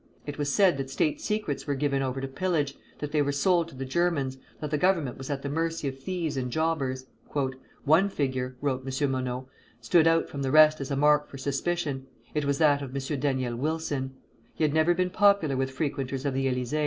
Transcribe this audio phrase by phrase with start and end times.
[0.25, 3.67] It was said that state secrets were given over to pillage, that they were sold
[3.69, 7.05] to the Germans, that the Government was at the mercy of thieves and jobbers.
[7.85, 9.11] "One figure," wrote M.
[9.11, 9.45] Monod,
[9.79, 12.07] "stood out from the rest as a mark for suspicion.
[12.33, 13.19] It was that of M.
[13.19, 14.15] Daniel Wilson.
[14.55, 16.79] He had never been popular with frequenters of the Élysée.